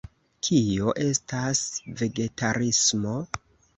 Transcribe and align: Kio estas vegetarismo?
Kio 0.45 0.93
estas 1.03 1.61
vegetarismo? 2.01 3.15